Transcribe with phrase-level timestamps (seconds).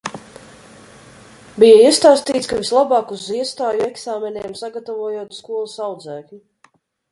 [1.63, 6.45] Bija iestāstīts, ka vislabāk uz iestāju eksāmeniem sagatavojot skolas audzēkņi.